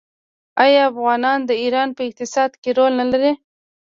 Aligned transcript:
آیا 0.63 0.81
افغانان 0.91 1.39
د 1.45 1.51
ایران 1.63 1.89
په 1.97 2.01
اقتصاد 2.09 2.51
کې 2.61 2.69
رول 2.77 2.93
نلري؟ 3.01 3.31